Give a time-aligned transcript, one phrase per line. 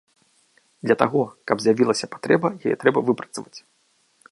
[0.85, 1.21] Для таго,
[1.51, 3.57] каб з'явілася патрэба, яе трэба выпрацаваць.